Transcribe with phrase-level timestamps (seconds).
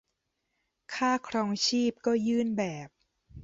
[0.93, 2.89] ค่าครองชีพก็ยื่นแบบ